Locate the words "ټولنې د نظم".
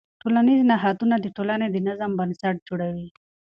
1.37-2.11